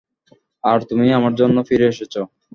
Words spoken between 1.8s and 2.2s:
এসেছ।